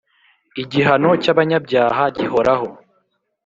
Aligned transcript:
Igihano 0.63 1.09
cy’abanyabyaha 1.23 2.03
gihoraho 2.17 2.67